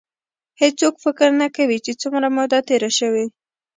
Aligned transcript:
هېڅوک 0.61 0.95
فکر 1.05 1.29
نه 1.41 1.47
کوي 1.55 1.77
چې 1.85 1.91
څومره 2.01 2.27
موده 2.37 2.59
تېره 2.67 2.89
شي. 2.97 3.23